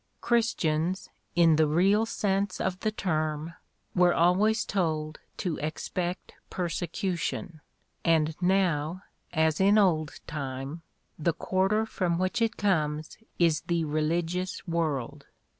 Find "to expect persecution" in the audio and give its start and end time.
5.37-7.61